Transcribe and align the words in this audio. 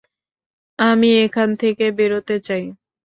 আমি 0.79 1.09
এখান 1.25 1.49
থেকে 1.61 1.85
বেরোতে 1.97 2.35
চাই। 2.41 2.63